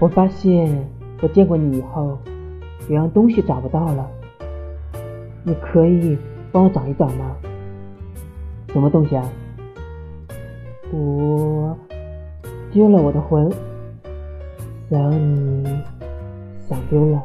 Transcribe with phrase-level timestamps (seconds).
[0.00, 0.88] 我发现
[1.20, 2.18] 我见过你以后
[2.88, 4.08] 有样东西找不到了。
[5.44, 6.16] 你可以
[6.52, 7.36] 帮我找一找吗？
[8.68, 9.24] 什么东西啊？
[10.92, 11.76] 我
[12.72, 13.50] 丢了我的魂
[14.88, 15.64] 想你
[16.68, 17.22] 想丢了。